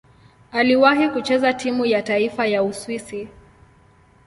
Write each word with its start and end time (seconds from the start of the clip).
Aliwahi 0.51 1.09
kucheza 1.09 1.53
timu 1.53 1.85
ya 1.85 2.01
taifa 2.01 2.47
ya 2.47 2.63
Uswisi. 2.63 3.27